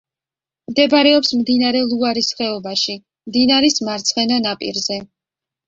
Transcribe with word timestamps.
მდებარეობს 0.69 1.33
მდინარე 1.41 1.83
ლუარის 1.91 2.31
ხეობაში, 2.41 2.97
მდინარის 3.29 3.79
მარცხენა 3.91 4.43
ნაპირზე. 4.51 5.03